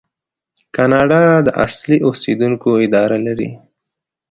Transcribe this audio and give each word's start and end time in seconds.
کاناډا 0.75 1.21
د 1.45 1.49
اصلي 1.65 1.97
اوسیدونکو 2.07 2.69
اداره 2.85 3.17
لري. 3.27 3.51